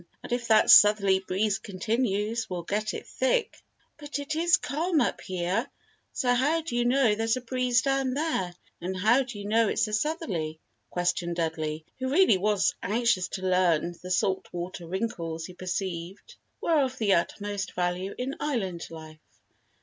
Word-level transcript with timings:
"And 0.23 0.31
if 0.31 0.47
that 0.47 0.71
southerly 0.71 1.19
breeze 1.19 1.59
continues 1.59 2.49
we'll 2.49 2.63
get 2.63 2.95
it 2.95 3.05
thick." 3.05 3.61
"But 3.99 4.17
it 4.17 4.35
is 4.35 4.57
calm 4.57 4.99
up 4.99 5.21
here, 5.21 5.69
so 6.11 6.33
how 6.33 6.61
do 6.61 6.75
you 6.75 6.85
know 6.85 7.13
there's 7.13 7.37
a 7.37 7.41
breeze 7.41 7.83
down 7.83 8.15
there 8.15 8.51
and 8.81 8.97
how 8.97 9.21
do 9.21 9.37
you 9.37 9.45
know 9.47 9.67
it's 9.67 9.87
a 9.87 9.93
southerly?" 9.93 10.59
questioned 10.89 11.35
Dudley, 11.35 11.85
who 11.99 12.09
really 12.09 12.39
was 12.39 12.73
anxious 12.81 13.27
to 13.27 13.43
learn 13.43 13.93
the 14.01 14.09
"salt 14.09 14.47
water" 14.51 14.87
wrinkles 14.87 15.45
he 15.45 15.53
perceived 15.53 16.35
were 16.59 16.81
of 16.81 16.97
the 16.97 17.13
utmost 17.13 17.73
value 17.73 18.15
in 18.17 18.33
Island 18.39 18.87
life. 18.89 19.19